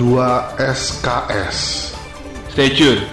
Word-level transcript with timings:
2 0.00 0.16
SKS. 0.56 1.92
Stay 2.56 2.72
tune. 2.72 3.04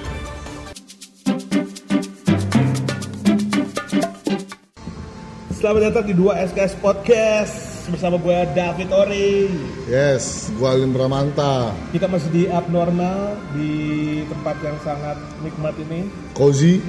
Selamat 5.52 5.92
datang 5.92 6.08
di 6.08 6.16
2 6.16 6.48
SKS 6.48 6.80
Podcast 6.80 7.92
bersama 7.92 8.16
gue 8.24 8.40
David 8.56 8.96
Ori. 8.96 9.52
Yes, 9.92 10.48
gua 10.56 10.80
Alim 10.80 10.96
Bramanta. 10.96 11.76
Kita 11.92 12.08
masih 12.08 12.32
di 12.32 12.44
abnormal 12.48 13.36
di 13.52 14.24
tempat 14.32 14.56
yang 14.64 14.80
sangat 14.80 15.20
nikmat 15.44 15.76
ini 15.84 16.08
Cozy. 16.40 16.80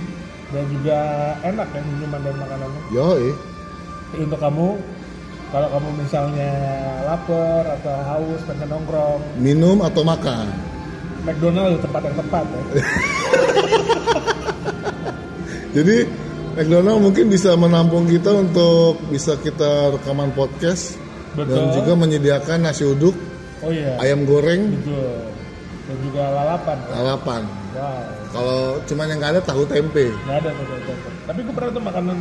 dan 0.55 0.63
juga 0.79 1.01
enak 1.43 1.75
ya 1.75 1.83
minuman 1.83 2.23
dan 2.23 2.39
makanannya. 2.39 2.83
Yoi. 2.95 3.35
Jadi 4.15 4.23
untuk 4.31 4.39
kamu 4.47 4.79
kalau 5.49 5.69
kamu 5.71 5.89
misalnya 5.99 6.51
lapar 7.05 7.65
atau 7.81 7.95
haus 8.05 8.41
pengen 8.45 8.69
nongkrong, 8.69 9.21
Minum 9.37 9.81
atau 9.81 10.03
makan? 10.03 10.47
McDonald 11.25 11.81
tempat 11.81 12.01
yang 12.05 12.17
tepat 12.17 12.45
ya. 12.47 12.63
Jadi 15.77 15.97
McDonald 16.57 17.01
mungkin 17.01 17.25
bisa 17.29 17.55
menampung 17.55 18.05
kita 18.05 18.33
untuk 18.35 18.99
bisa 19.09 19.37
kita 19.39 19.95
rekaman 19.95 20.33
podcast 20.33 20.97
dan 21.37 21.47
Betul. 21.47 21.71
juga 21.77 21.93
menyediakan 21.95 22.59
nasi 22.65 22.83
uduk, 22.83 23.15
Oh 23.61 23.71
iya. 23.71 23.95
ayam 24.01 24.25
goreng, 24.25 24.75
Betul. 24.75 25.29
Dan 25.89 25.97
juga 26.05 26.23
lalapan. 26.29 26.77
lalapan. 26.91 27.43
Wow. 27.73 28.05
Kalau 28.29 28.61
cuman 28.85 29.07
yang 29.07 29.19
nggak 29.21 29.33
ada 29.39 29.43
tahu 29.45 29.63
tempe, 29.65 30.13
Nggak 30.27 30.37
ada 30.45 30.51
tuh, 30.53 30.65
tuh. 30.83 30.97
Tapi 31.25 31.39
gue 31.41 31.55
pernah 31.55 31.71
tuh 31.71 31.85
makanan 31.85 32.17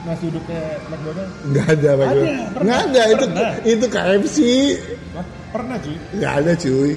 nasi 0.00 0.24
uduknya 0.26 0.60
McDonald. 0.88 1.30
nggak 1.46 1.66
ada 1.70 1.90
Pak. 1.92 2.06
Ada, 2.06 2.22
pernah. 2.50 2.62
Nggak 2.64 2.80
ada 2.80 3.02
itu 3.06 3.24
Pernah. 3.26 3.52
itu 3.62 3.86
KFC, 3.86 4.38
Wah, 5.10 5.26
pernah 5.50 5.76
cuy. 5.76 5.96
nggak 6.14 6.32
ada 6.36 6.52
cuy, 6.56 6.90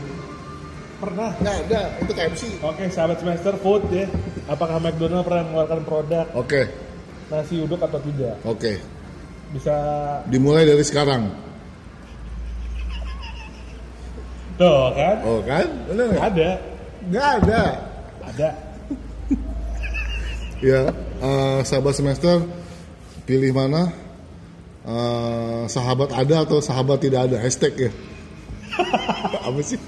Pernah. 0.97 1.29
nggak 1.37 1.55
ada 1.61 1.81
itu 1.99 2.11
KFC. 2.13 2.43
Oke, 2.61 2.83
sahabat 2.87 3.17
semester 3.19 3.53
food 3.57 3.83
ya. 3.89 4.05
Apakah 4.45 4.77
McDonald 4.77 5.23
pernah 5.23 5.43
mengeluarkan 5.45 5.81
produk 5.83 6.25
Oke, 6.33 6.61
nasi 7.27 7.59
uduk 7.59 7.79
atau 7.79 7.99
tidak? 7.99 8.35
oke. 8.43 8.73
Bisa 9.51 9.75
Dimulai 10.25 10.63
dari 10.63 10.81
sekarang. 10.81 11.29
tuh 14.53 14.93
kan? 14.93 15.15
Oh 15.21 15.39
kan? 15.41 15.65
Bener 15.89 16.05
nggak? 16.09 16.23
Ada, 16.23 16.49
Nggak 17.03 17.27
ada. 17.37 17.61
ada. 18.23 18.49
Ya, 20.63 20.87
eh, 21.19 21.59
sahabat 21.67 21.91
semester 21.91 22.39
pilih 23.23 23.51
mana? 23.51 23.91
Eh, 24.83 25.63
sahabat 25.71 26.11
ada 26.11 26.43
atau 26.43 26.59
sahabat 26.59 26.99
tidak 26.99 27.31
ada? 27.31 27.37
Hashtag 27.39 27.87
ya. 27.87 27.91
Apa 29.47 29.59
sih? 29.63 29.79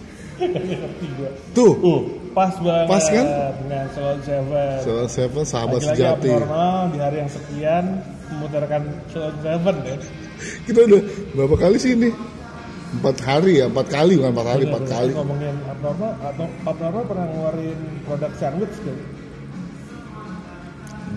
Tuh, 1.55 1.73
Uh, 1.80 2.00
pas 2.36 2.52
banget 2.59 2.88
Pas 2.92 3.05
kan? 3.08 3.25
dengan 3.64 3.86
Salon 3.95 4.19
Seven. 4.23 4.75
Salah 4.83 5.08
siapa 5.08 5.39
sahabat 5.44 5.80
Lagi-lagi 5.80 6.00
sejati. 6.00 6.30
abnormal 6.31 6.80
di 6.92 7.00
hari 7.00 7.17
yang 7.23 7.31
sekian 7.31 7.83
memutarkan 8.30 8.81
Salon 9.11 9.36
Seven 9.39 9.75
ya. 9.83 9.95
Kita 10.67 10.80
udah 10.83 11.02
berapa 11.31 11.55
kali 11.55 11.77
sih 11.80 11.95
ini? 11.95 12.11
Empat 12.95 13.17
hari 13.23 13.59
ya, 13.59 13.67
empat 13.67 13.88
kali 13.88 14.16
bukan 14.16 14.31
empat 14.31 14.47
hari, 14.47 14.64
empat 14.67 14.83
Bener, 14.83 14.94
kali. 14.95 15.11
Ngomongin 15.16 15.55
abnormal, 15.67 16.11
atau 16.23 16.45
abnormal 16.64 17.03
pernah 17.08 17.25
ngeluarin 17.27 17.80
produk 18.03 18.31
sandwich 18.36 18.75
kan? 18.83 18.97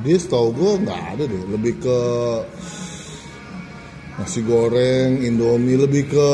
Dia 0.05 0.17
setahu 0.20 0.48
gue 0.55 0.72
nggak 0.84 1.00
ada 1.17 1.25
deh, 1.27 1.42
lebih 1.48 1.75
ke 1.81 1.98
nasi 4.19 4.41
goreng, 4.42 5.22
indomie, 5.22 5.78
lebih 5.78 6.11
ke 6.11 6.31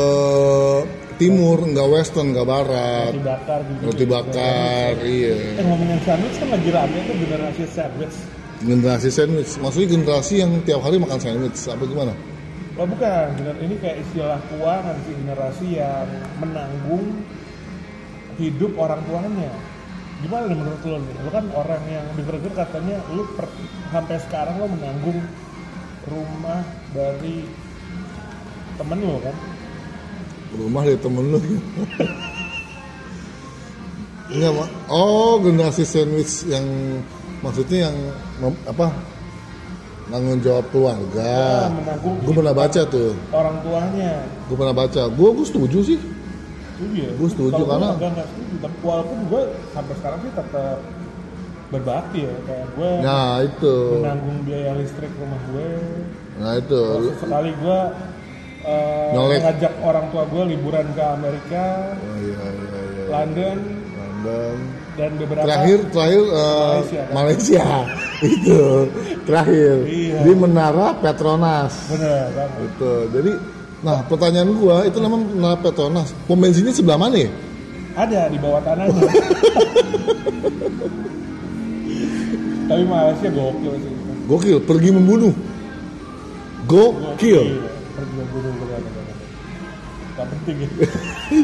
timur, 1.15 1.63
nggak 1.63 1.87
western, 1.87 2.35
nggak 2.35 2.47
barat, 2.47 3.13
Roti 3.15 3.23
bakar 3.23 3.59
gitu. 3.63 3.81
roti 3.87 4.05
bakar, 4.05 4.93
iya. 5.05 5.35
Eh 5.55 5.63
ngomongin 5.63 5.99
sandwich 6.03 6.35
kan 6.35 6.49
lagi 6.51 6.69
rame 6.73 6.97
tuh 7.07 7.15
generasi 7.15 7.63
sandwich. 7.71 8.17
Generasi 8.65 9.09
sandwich, 9.11 9.51
maksudnya 9.61 9.87
generasi 9.95 10.33
yang 10.43 10.51
tiap 10.67 10.81
hari 10.83 10.97
makan 10.99 11.19
sandwich, 11.21 11.59
apa 11.71 11.83
gimana? 11.87 12.13
Oh 12.75 12.83
bukan, 12.83 13.27
ini 13.63 13.75
kayak 13.79 14.03
istilah 14.03 14.39
keuangan 14.51 14.95
sih 15.07 15.15
generasi 15.15 15.67
yang 15.79 16.07
menanggung 16.43 17.23
hidup 18.35 18.75
orang 18.75 18.99
tuanya. 19.07 19.51
Gimana 20.23 20.43
nih 20.47 20.57
menurut 20.57 20.81
lo 20.87 20.97
nih? 21.03 21.15
Lo 21.23 21.29
kan 21.33 21.45
orang 21.51 21.83
yang 21.91 22.05
denger 22.15 22.35
katanya 22.55 23.03
lo 23.11 23.27
per, 23.35 23.51
sampai 23.91 24.15
sekarang 24.23 24.55
lo 24.63 24.67
menanggung 24.71 25.19
rumah 26.07 26.63
dari 26.95 27.43
temen 28.79 28.99
lo 29.03 29.17
kan? 29.19 29.35
Rumah 30.55 30.81
dari 30.87 30.99
temen 31.03 31.25
lu. 31.35 31.39
Enggak, 34.25 34.51
Mak. 34.57 34.69
Oh, 34.89 35.37
generasi 35.37 35.83
sandwich 35.85 36.47
yang 36.49 36.65
maksudnya 37.45 37.91
yang 37.91 37.95
apa? 38.65 38.89
Tanggung 40.05 40.39
jawab 40.39 40.65
keluarga. 40.69 41.67
Menanggung 41.75 42.15
Gue 42.23 42.33
pernah 42.33 42.55
baca 42.55 42.81
tuh. 42.87 43.11
orang 43.33 43.57
tuanya. 43.65 44.11
Gue 44.47 44.55
pernah 44.57 44.75
baca. 44.75 45.01
Gue 45.11 45.29
gue 45.33 45.45
setuju 45.45 45.77
sih. 45.81 45.99
Setuju 46.75 46.99
ya? 46.99 47.11
Gua 47.13 47.29
setuju, 47.29 47.51
Kalau 47.55 47.67
karena- 47.69 47.91
agak 47.93 48.09
nggak 48.11 48.27
setuju, 48.27 48.53
tapi 48.59 48.77
walaupun 48.81 49.17
gue 49.25 49.41
sampai 49.71 49.93
sekarang 49.95 50.19
sih 50.19 50.31
tetap 50.33 50.77
berbakti 51.65 52.19
ya 52.21 52.33
kayak 52.45 52.67
gue 52.71 52.91
Nah 53.01 53.31
itu. 53.41 53.75
menanggung 53.97 54.37
biaya 54.43 54.71
listrik 54.75 55.11
rumah 55.15 55.41
gue 55.45 55.69
Nah 56.35 56.51
itu. 56.55 56.81
Terus 56.93 57.15
sekali 57.17 57.51
gue 57.55 57.79
uh, 58.61 59.09
Nyolek. 59.11 59.39
ngajak 59.41 59.73
orang 59.79 60.05
tua 60.09 60.23
gue 60.25 60.43
liburan 60.47 60.87
ke 60.91 61.03
Amerika, 61.05 61.65
Oh 61.95 62.17
iya 62.17 62.43
iya 62.43 62.79
iya. 62.85 63.03
London, 63.07 63.57
London. 63.95 64.55
dan 64.95 65.11
beberapa 65.15 65.43
Terakhir 65.43 65.79
terakhir 65.89 66.23
eh, 66.23 66.59
Malaysia, 66.61 67.01
kan? 67.01 67.13
Malaysia. 67.13 67.65
itu 68.35 68.59
terakhir 69.23 69.75
Iya. 69.85 70.17
di 70.21 70.31
Menara 70.33 70.87
Petronas. 70.93 71.73
banget. 71.87 72.49
Gitu. 72.59 72.93
Jadi, 73.11 73.31
nah 73.85 74.01
pertanyaan 74.09 74.49
gua 74.57 74.81
itu 74.89 74.97
namanya 74.97 75.29
Menara 75.29 75.61
Petronas. 75.61 76.09
Pom 76.25 76.41
bensinnya 76.41 76.73
sebelah 76.73 76.97
mana 76.97 77.21
ya? 77.21 77.29
Ada 77.93 78.33
di 78.33 78.41
bawah 78.41 78.59
tanahnya. 78.65 78.97
Tapi 82.65 82.81
Malaysia 82.81 83.29
gokil 83.29 83.73
sih. 83.77 83.93
Gokil, 84.25 84.57
pergi 84.65 84.89
membunuh. 84.89 85.33
Gokil. 86.65 87.45
Iya, 87.45 87.69
Pergi 87.93 88.13
membunuh. 88.17 88.51
Gak 90.15 90.27
penting 90.31 90.63
ya. 90.63 90.69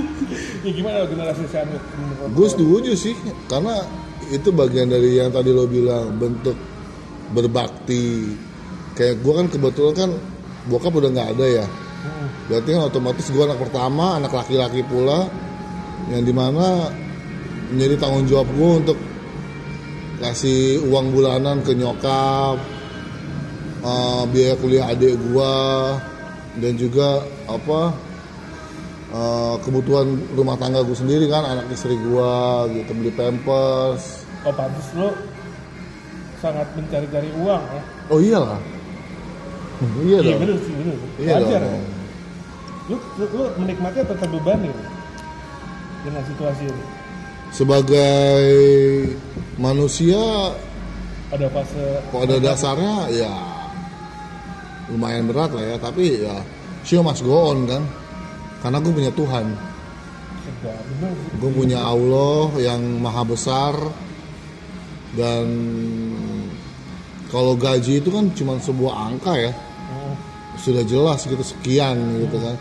ya 0.66 0.72
gimana 0.72 1.04
generasi 1.04 1.44
menurut 1.44 2.32
Gue 2.32 2.48
setuju 2.48 2.92
sih, 2.96 3.12
karena 3.52 3.84
itu 4.32 4.48
bagian 4.56 4.88
dari 4.88 5.20
yang 5.20 5.28
tadi 5.30 5.52
lo 5.52 5.68
bilang 5.68 6.16
bentuk 6.16 6.56
berbakti. 7.36 8.32
Kayak 8.96 9.24
gua 9.24 9.44
kan 9.44 9.48
kebetulan 9.52 9.94
kan 9.96 10.10
bokap 10.72 10.96
udah 10.96 11.12
nggak 11.12 11.30
ada 11.38 11.46
ya. 11.48 11.66
Hmm. 12.02 12.28
Berarti 12.50 12.70
kan 12.74 12.82
otomatis 12.90 13.26
gua 13.30 13.46
anak 13.46 13.60
pertama, 13.62 14.18
anak 14.18 14.34
laki-laki 14.34 14.82
pula, 14.82 15.30
yang 16.10 16.26
di 16.26 16.34
mana 16.34 16.90
menjadi 17.72 17.96
tanggung 18.02 18.28
jawab 18.28 18.50
gue 18.52 18.72
untuk 18.84 18.98
kasih 20.20 20.82
uang 20.90 21.14
bulanan 21.14 21.62
ke 21.64 21.72
nyokap, 21.78 22.58
eh, 23.86 24.24
biaya 24.34 24.56
kuliah 24.60 24.90
adik 24.92 25.16
gua, 25.30 25.96
dan 26.58 26.74
juga 26.76 27.22
apa 27.48 27.94
eh, 29.12 29.56
kebutuhan 29.62 30.08
rumah 30.34 30.56
tangga 30.58 30.82
gue 30.82 30.98
sendiri 30.98 31.30
kan, 31.30 31.46
anak 31.46 31.70
istri 31.70 31.96
gua 32.02 32.66
gitu 32.74 32.92
beli 32.98 33.12
pampers. 33.14 34.26
Oh 34.42 34.54
pantas 34.56 34.90
lo 34.98 35.14
sangat 36.42 36.66
mencari-cari 36.74 37.30
uang 37.38 37.62
ya. 37.62 37.82
Oh 38.10 38.18
iyalah, 38.18 38.58
iya 40.02 40.18
Iya 40.18 40.34
dong. 40.34 40.40
bener 40.42 40.58
sih 40.66 40.74
bener. 40.74 40.98
Iya 41.22 41.34
Wajar 41.38 41.62
dong. 41.62 41.84
Lu, 42.90 42.98
lu, 43.18 43.26
lu 43.30 43.44
menikmati 43.62 44.02
atau 44.02 44.16
terbebani 44.18 44.72
dengan 46.02 46.24
situasi 46.26 46.66
ini? 46.66 46.86
Sebagai 47.52 48.42
manusia 49.60 50.56
Pada 51.30 51.48
fase 51.52 51.84
pada 52.12 52.36
dasarnya 52.44 53.08
ya 53.12 53.32
lumayan 54.92 55.32
berat 55.32 55.56
lah 55.56 55.64
ya 55.64 55.78
tapi 55.80 56.28
ya 56.28 56.36
show 56.84 57.00
must 57.00 57.24
go 57.24 57.56
on 57.56 57.64
kan 57.64 57.84
karena 58.60 58.84
gue 58.84 58.92
punya 58.92 59.12
Tuhan 59.16 59.46
sih. 60.44 60.76
gue 61.40 61.52
punya 61.56 61.80
Allah 61.80 62.52
yang 62.60 62.82
maha 63.00 63.24
besar 63.24 63.72
dan 65.16 65.48
kalau 67.32 67.56
gaji 67.56 68.04
itu 68.04 68.12
kan 68.12 68.28
cuma 68.36 68.60
sebuah 68.60 68.94
angka 69.12 69.34
ya 69.40 69.54
Hmm. 69.92 70.16
Sudah 70.56 70.84
jelas 70.84 71.24
gitu 71.24 71.40
sekian 71.40 71.96
gitu 72.20 72.38
kan 72.38 72.56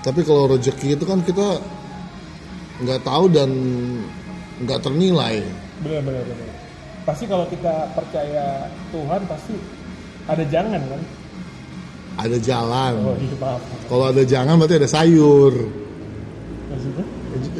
tapi 0.00 0.22
kalau 0.22 0.48
rezeki 0.48 0.94
itu 0.94 1.04
kan 1.04 1.20
kita 1.20 1.58
nggak 2.78 3.00
tahu 3.02 3.28
dan 3.28 3.50
nggak 4.58 4.80
ternilai 4.80 5.42
bener 5.80 6.00
bener. 6.02 6.24
Pasti 7.06 7.22
kalau 7.24 7.46
kita 7.46 7.94
percaya 7.94 8.66
Tuhan 8.90 9.22
pasti 9.26 9.54
ada 10.26 10.42
jangan 10.42 10.82
kan? 10.82 11.02
ada 12.16 12.36
jalan 12.40 12.92
Oh 12.98 13.14
iya 13.14 13.36
maaf. 13.36 13.60
kalau 13.86 14.04
ada 14.10 14.24
jangan 14.24 14.56
berarti 14.56 14.80
ada 14.80 14.88
sayur 14.88 15.54
Maksudnya? 16.66 17.04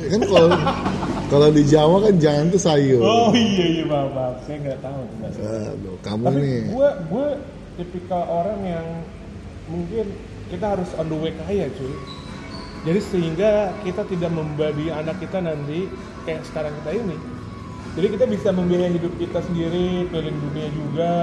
kan 0.08 0.20
kalau 0.25 0.49
kalau 1.26 1.49
di 1.50 1.62
Jawa 1.62 1.96
kan 2.08 2.14
jangan 2.17 2.44
tuh 2.49 2.58
sayur. 2.58 3.02
Oh 3.02 3.31
iya 3.31 3.64
iya 3.70 3.84
maaf 3.84 4.11
maaf 4.11 4.34
saya 4.46 4.56
nggak 4.62 4.81
tahu 4.81 5.00
tuh. 5.05 5.46
Aduh, 5.46 5.96
kamu 6.00 6.25
Tapi 6.25 6.38
nih. 6.40 6.61
gue 6.67 6.88
gue 7.06 7.26
tipikal 7.76 8.23
orang 8.25 8.61
yang 8.62 8.87
mungkin 9.67 10.07
kita 10.51 10.79
harus 10.79 10.91
on 10.99 11.07
the 11.11 11.19
way 11.19 11.33
kaya 11.47 11.67
cuy. 11.75 11.95
Jadi 12.87 13.01
sehingga 13.03 13.75
kita 13.83 14.07
tidak 14.07 14.31
membagi 14.31 14.95
anak 14.95 15.19
kita 15.19 15.43
nanti 15.43 15.91
kayak 16.23 16.47
sekarang 16.47 16.71
kita 16.83 17.03
ini. 17.03 17.17
Jadi 17.99 18.07
kita 18.15 18.25
bisa 18.29 18.49
membiayai 18.55 18.95
hidup 18.95 19.11
kita 19.19 19.43
sendiri, 19.43 20.07
keliling 20.13 20.39
dunia 20.51 20.69
juga. 20.71 21.15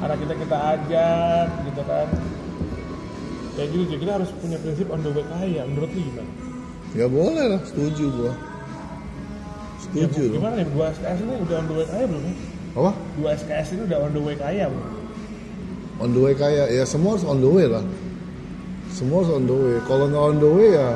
Anak 0.00 0.16
kita 0.24 0.34
kita 0.40 0.56
ajak 0.56 1.46
gitu 1.68 1.82
kan. 1.84 2.08
Kayak 3.58 3.68
gitu 3.76 3.82
cuy. 3.92 3.98
Kita 4.00 4.12
harus 4.16 4.30
punya 4.40 4.56
prinsip 4.56 4.86
on 4.88 5.04
the 5.04 5.10
way 5.12 5.24
kaya. 5.28 5.62
Menurut 5.68 5.90
lu 5.92 6.00
gimana? 6.00 6.30
Ya 6.90 7.06
boleh 7.06 7.44
lah, 7.54 7.62
setuju 7.68 8.04
gua. 8.10 8.32
Setuju. 9.84 10.22
Ya, 10.26 10.34
gimana 10.38 10.54
nih? 10.58 10.66
Dua 10.72 10.86
SKS 10.96 11.18
ini 11.22 11.34
udah 11.44 11.56
on 11.60 11.66
the 11.68 11.74
way 11.76 11.86
kaya 11.86 12.04
belum 12.08 12.22
ya? 12.24 12.34
Apa? 12.70 12.90
Dua 13.20 13.28
SKS 13.36 13.68
ini 13.74 13.80
udah 13.84 13.98
on 14.00 14.12
the 14.16 14.22
way 14.22 14.36
kaya 14.38 14.64
belum? 14.70 14.99
On 16.00 16.08
the 16.08 16.20
way 16.20 16.32
kayak 16.32 16.72
ya 16.72 16.84
semua 16.88 17.14
harus 17.14 17.28
on 17.28 17.44
the 17.44 17.50
way 17.50 17.68
lah. 17.68 17.84
Semua 18.88 19.20
harus 19.20 19.36
on 19.36 19.44
the 19.44 19.56
way. 19.56 19.76
Kalau 19.84 20.08
nggak 20.08 20.24
on 20.32 20.36
the 20.40 20.50
way 20.50 20.68
ya 20.72 20.90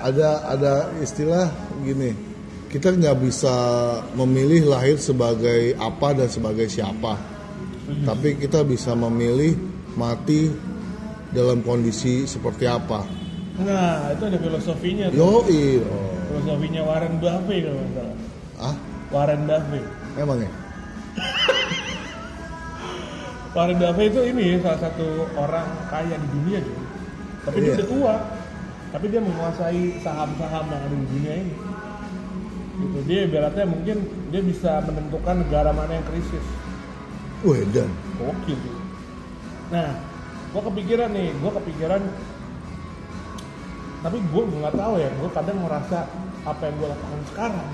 ada 0.00 0.28
ada 0.48 0.72
istilah 1.04 1.52
gini. 1.84 2.16
Kita 2.70 2.94
nggak 2.94 3.16
bisa 3.20 3.54
memilih 4.16 4.70
lahir 4.70 4.96
sebagai 4.96 5.76
apa 5.76 6.16
dan 6.16 6.28
sebagai 6.32 6.70
siapa. 6.70 7.18
Tapi 8.06 8.38
kita 8.38 8.62
bisa 8.62 8.94
memilih 8.94 9.58
mati 9.98 10.46
dalam 11.34 11.60
kondisi 11.66 12.24
seperti 12.24 12.70
apa. 12.70 13.02
Nah, 13.60 14.14
itu 14.14 14.22
ada 14.24 14.38
filosofinya. 14.38 15.06
Yoi. 15.10 15.82
Oh. 15.82 16.14
Filosofinya 16.30 16.86
Warren 16.86 17.18
Buffett 17.18 17.66
kalau 17.66 17.82
nggak 17.82 17.92
salah. 17.98 18.16
Ah, 18.62 18.76
Warren 19.10 19.42
Buffett. 19.50 19.84
emang 20.14 20.38
ya? 20.42 20.50
Warren 23.50 23.78
Buffett 23.82 24.14
itu 24.14 24.20
ini 24.30 24.62
salah 24.62 24.78
satu 24.78 25.26
orang 25.34 25.66
kaya 25.90 26.14
di 26.14 26.28
dunia 26.30 26.58
juga. 26.62 26.84
Tapi 27.50 27.56
dia 27.58 27.66
Iya. 27.66 27.76
udah 27.82 27.88
tua. 27.88 28.14
Tapi 28.90 29.06
dia 29.06 29.20
menguasai 29.22 29.82
saham-saham 30.02 30.64
yang 30.66 30.82
ada 30.82 30.94
di 30.94 31.06
dunia 31.14 31.34
ini. 31.46 31.54
Gitu. 32.80 32.98
Dia 33.06 33.20
ibaratnya 33.26 33.66
mungkin 33.66 33.96
dia 34.34 34.42
bisa 34.42 34.82
menentukan 34.86 35.46
negara 35.46 35.70
mana 35.70 35.98
yang 35.98 36.06
krisis. 36.10 36.46
Wih, 37.46 37.64
dan 37.70 37.90
Gokil 38.18 38.58
tuh. 38.58 38.78
Nah, 39.70 39.94
gua 40.50 40.62
kepikiran 40.70 41.10
nih, 41.14 41.30
gua 41.38 41.52
kepikiran 41.62 42.02
tapi 44.00 44.16
gue 44.16 44.42
nggak 44.48 44.80
tahu 44.80 44.94
ya, 44.96 45.12
gue 45.12 45.28
kadang 45.28 45.60
merasa 45.60 46.08
apa 46.48 46.62
yang 46.64 46.74
gue 46.80 46.88
lakukan 46.88 47.20
sekarang 47.36 47.68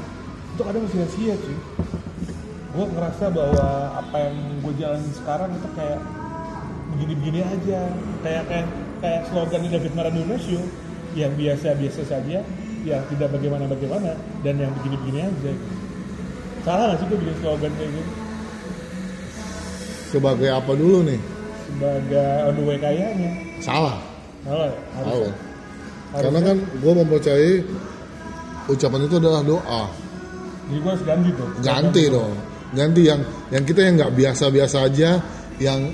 itu 0.58 0.62
kadang 0.67 0.84
sia-sia 0.90 1.34
sih. 1.38 1.58
Gue 2.76 2.87
ngerasa 2.93 3.25
bahwa 3.32 3.67
apa 3.96 4.17
yang 4.20 4.37
gue 4.61 4.73
jalanin 4.76 5.12
sekarang 5.17 5.50
itu 5.56 5.69
kayak 5.73 6.00
begini-begini 6.93 7.40
aja, 7.40 7.81
kayak 8.20 8.43
kayak 8.52 8.67
kayak 9.00 9.20
slogan 9.32 9.64
David 9.64 9.93
Maradona 9.96 10.37
show 10.37 10.61
yang 11.17 11.32
biasa-biasa 11.40 12.02
saja, 12.05 12.44
yang 12.84 13.02
tidak 13.08 13.28
bagaimana-bagaimana 13.32 14.12
dan 14.44 14.55
yang 14.61 14.73
begini-begini 14.76 15.25
aja. 15.25 15.52
Salah 16.69 16.93
nggak 16.93 16.99
sih 17.00 17.06
gue 17.08 17.19
bikin 17.25 17.37
slogan 17.40 17.73
kayak 17.81 17.90
gitu? 17.96 18.12
sebagai 20.06 20.49
apa 20.49 20.73
dulu 20.73 21.02
nih? 21.05 21.20
sebagai 21.67 22.31
on 22.46 22.55
the 22.55 22.62
way 22.62 22.78
kayaknya 22.78 23.31
Salah. 23.58 23.99
salah 24.46 24.70
harus 24.94 25.12
Salah. 25.12 25.34
Karena 26.17 26.40
kan 26.40 26.56
gue 26.62 26.93
mempercayai 26.94 27.55
ucapan 28.70 29.00
itu 29.05 29.14
adalah 29.19 29.43
doa. 29.43 29.82
jadi 30.70 30.78
gue 30.78 30.90
harus 30.94 31.05
ganti 31.05 31.31
tuh 31.34 31.49
Ganti 31.61 32.02
dong. 32.08 32.32
Ganti 32.74 33.02
yang 33.06 33.20
yang 33.54 33.62
kita 33.62 33.80
yang 33.86 33.94
nggak 34.00 34.12
biasa-biasa 34.16 34.76
aja, 34.90 35.10
yang 35.62 35.92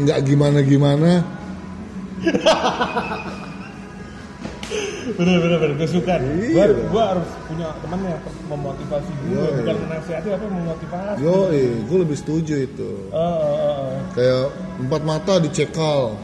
nggak 0.00 0.18
gimana-gimana. 0.24 1.20
bener 5.14 5.36
bener 5.38 5.58
bener 5.60 5.74
gue 5.76 5.88
suka 5.88 6.16
gue 6.18 6.48
Iya. 6.56 6.64
gue 6.72 7.02
harus 7.04 7.28
punya 7.46 7.68
teman 7.84 7.98
yang 8.02 8.20
memotivasi 8.48 9.10
gue 9.12 9.36
Iya, 9.36 9.50
bukan 9.60 9.74
iya. 9.76 9.82
menasihati 9.84 10.28
tapi 10.32 10.46
memotivasi 10.48 11.18
Yo, 11.20 11.36
gue 11.84 11.98
lebih 12.00 12.16
setuju 12.18 12.54
itu. 12.64 12.90
Oh, 13.12 13.20
oh, 13.20 13.56
oh. 13.60 13.92
Kayak 14.16 14.44
empat 14.80 15.02
mata 15.04 15.34
dicekal. 15.38 16.16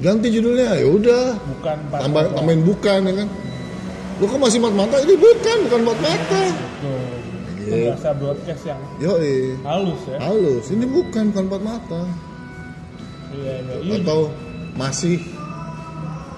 Ganti 0.00 0.32
judulnya, 0.32 0.80
ya 0.80 0.88
udah. 0.88 1.24
bukan 1.36 1.76
pas 1.92 2.00
Tambah 2.08 2.22
tambahin 2.32 2.62
bukan 2.64 3.00
ya 3.04 3.14
kan. 3.20 3.28
Lu 4.16 4.24
kok 4.24 4.40
masih 4.40 4.58
empat 4.64 4.74
mata? 4.74 4.96
Ini 5.04 5.14
bukan, 5.20 5.56
bukan 5.68 5.80
empat 5.84 5.98
mata. 6.00 6.40
Iya. 7.70 7.94
bahasa 7.94 8.10
broadcast 8.12 8.62
yang 8.66 8.80
Yo, 8.98 9.12
halus 9.62 10.00
ya. 10.04 10.16
Halus. 10.18 10.64
Ini 10.68 10.84
bukan, 10.86 11.24
bukan 11.30 11.44
empat 11.46 11.62
mata. 11.62 12.02
iya 13.32 13.54
iya. 13.62 13.74
Iya. 13.80 13.94
Atau 14.02 14.20
masih 14.74 15.16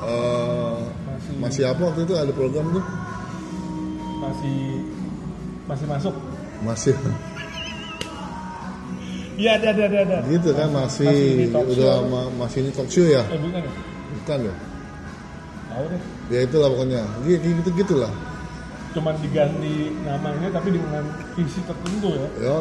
eh, 0.03 0.79
Masih. 1.09 1.35
masih 1.41 1.63
apa 1.65 1.83
waktu 1.89 2.01
itu? 2.05 2.15
Ada 2.15 2.33
program 2.33 2.67
tuh? 2.71 2.85
Masih 4.21 4.59
masih 5.65 5.87
masuk. 5.89 6.15
Masih. 6.61 6.95
Iya 9.33 9.57
ada 9.57 9.69
ada 9.73 9.83
ada 9.89 9.99
ada. 10.05 10.17
Gitu 10.29 10.53
kan 10.53 10.69
masih, 10.71 11.49
Masih 11.49 11.73
udah 11.73 11.95
ma- 12.07 12.33
masih 12.37 12.59
ini 12.63 12.71
talk 12.71 12.89
show 12.93 13.03
ya? 13.03 13.25
Eh 13.33 13.41
bukan 13.41 13.61
ya? 13.65 13.73
Bukan 14.21 14.39
ya? 14.45 14.55
Tahu 15.73 15.85
deh. 15.89 16.03
Ya 16.29 16.39
itulah 16.45 16.69
pokoknya. 16.69 17.03
Gitu 17.25 17.47
gitu 17.59 17.71
gitulah 17.81 18.13
cuman 18.93 19.15
diganti 19.21 19.93
namanya 20.05 20.49
tapi 20.53 20.77
dengan 20.77 21.05
visi 21.37 21.61
tertentu 21.65 22.09
ya. 22.13 22.29
Yo 22.41 22.57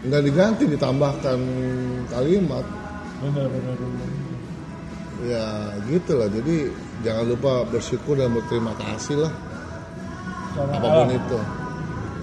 nggak 0.00 0.22
diganti 0.24 0.64
ditambahkan 0.66 1.38
kalimat. 2.08 2.64
Bener 3.20 3.46
bener 3.52 3.74
bener 3.76 4.30
ya 5.20 5.76
gitulah 5.84 6.32
jadi 6.32 6.72
jangan 7.04 7.24
lupa 7.28 7.52
bersyukur 7.68 8.16
dan 8.16 8.32
berterima 8.32 8.72
kasih 8.76 9.28
lah. 9.28 9.32
Sama 10.56 10.72
apa 10.76 10.88
pun 10.88 11.06
alam. 11.06 11.18
itu. 11.18 11.38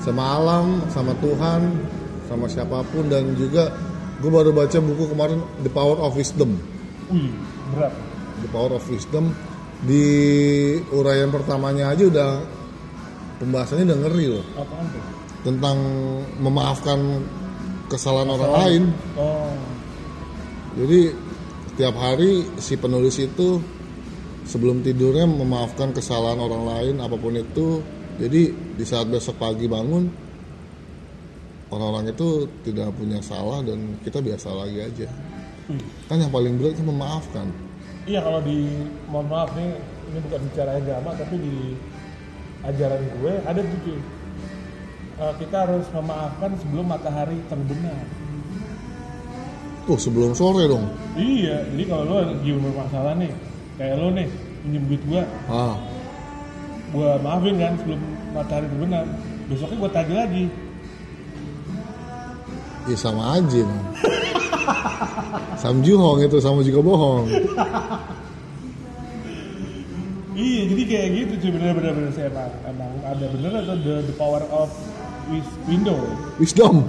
Sama 0.01 0.23
alam 0.23 0.65
sama 0.89 1.13
Tuhan 1.21 1.61
sama 2.25 2.45
siapa 2.49 2.81
pun. 2.89 3.05
Dan 3.09 3.37
juga 3.37 3.69
gue 4.17 4.31
baru 4.31 4.51
baca 4.53 4.77
buku 4.81 5.13
kemarin 5.13 5.39
The 5.61 5.71
Power 5.71 5.97
of 6.01 6.17
Wisdom. 6.17 6.57
Wih 7.13 7.31
berat. 7.73 7.93
The 8.45 8.49
Power 8.49 8.71
of 8.77 8.85
Wisdom. 8.89 9.33
Di 9.77 10.05
uraian 10.89 11.29
pertamanya 11.29 11.93
aja 11.93 12.09
udah 12.09 12.31
pembahasannya 13.41 13.85
udah 13.87 13.99
ngeri 14.05 14.25
loh. 14.29 14.45
Apaan 14.57 14.85
tuh? 14.91 15.03
Tentang 15.45 15.77
memaafkan 16.41 16.99
kesalahan 17.87 18.29
orang 18.29 18.51
lain. 18.63 18.83
Oh. 19.15 19.53
Jadi 20.77 20.99
setiap 21.73 21.95
hari 21.97 22.45
si 22.57 22.73
penulis 22.77 23.17
itu 23.21 23.61
sebelum 24.45 24.81
tidurnya 24.81 25.25
memaafkan 25.25 25.93
kesalahan 25.93 26.41
orang 26.41 26.63
lain 26.65 26.95
apa 27.01 27.15
pun 27.19 27.37
itu 27.37 27.81
jadi 28.17 28.49
di 28.49 28.85
saat 28.87 29.09
besok 29.09 29.37
pagi 29.37 29.69
bangun 29.69 30.09
orang-orang 31.69 32.15
itu 32.15 32.47
tidak 32.65 32.89
punya 32.95 33.19
salah 33.21 33.61
dan 33.61 33.99
kita 34.01 34.23
biasa 34.23 34.47
lagi 34.55 34.79
aja. 34.81 35.07
Wih 35.69 35.83
kan 36.07 36.17
yang 36.23 36.31
paling 36.31 36.55
berat 36.55 36.79
kan 36.79 36.87
memaafkan. 36.87 37.47
Iya 38.07 38.23
kalau 38.23 38.39
di 38.39 38.71
mohon 39.11 39.27
maaf 39.27 39.51
nih 39.51 39.75
ini 40.11 40.19
bukan 40.23 40.39
bicara 40.47 40.79
agama 40.79 41.11
tapi 41.19 41.35
di 41.35 41.55
ajaran 42.63 43.01
gue 43.19 43.33
ada 43.43 43.59
tuh 43.59 43.79
cuy. 43.83 43.99
Eh, 45.17 45.33
kita 45.41 45.57
harus 45.65 45.85
memaafkan 45.91 46.51
sebelum 46.57 46.85
matahari 46.87 47.37
terbenam. 47.49 47.97
tuh 49.83 49.95
sebelum 49.95 50.35
sore 50.35 50.67
dong 50.67 50.83
Iya, 51.15 51.63
jadi 51.71 51.83
kalau 51.87 52.03
lo 52.03 52.15
lagi 52.19 52.51
bermasalah 52.51 53.15
nih, 53.15 53.31
kayak 53.79 53.95
lo 53.95 54.11
nih 54.11 54.27
pinjem 54.61 54.83
duit 54.85 55.01
gue, 55.07 55.23
ah 55.47 55.79
gue 56.87 57.09
maafin 57.19 57.55
kan 57.55 57.73
sebelum 57.79 58.01
matahari 58.31 58.67
terbenam. 58.67 59.05
Besoknya 59.47 59.77
gue 59.79 59.91
tagih 59.91 60.17
lagi. 60.19 60.45
ya 62.87 62.95
sama 62.95 63.35
aja 63.35 63.63
Sam 65.61 65.83
Juhong 65.83 66.19
itu 66.19 66.39
sama 66.39 66.63
juga 66.63 66.79
bohong 66.79 67.27
Iya, 70.37 70.69
jadi 70.69 70.83
kayak 70.85 71.07
gitu 71.17 71.33
cuy 71.41 71.51
bener-bener 71.57 71.91
bener 71.97 72.11
saya 72.13 72.29
emang, 72.29 72.53
emang 72.69 72.91
ada 73.01 73.25
bener 73.25 73.51
atau 73.57 73.73
the, 73.81 73.95
the 74.05 74.15
power 74.21 74.45
of 74.53 74.69
wis- 75.33 75.57
window. 75.65 75.97
wisdom 76.37 76.85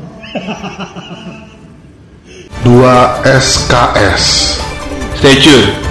2 2.61 2.69
SKS. 3.25 4.61
Stay 5.17 5.41
tune. 5.41 5.88